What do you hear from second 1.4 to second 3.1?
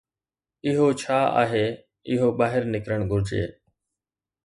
آهي، اهو ٻاهر نڪرڻ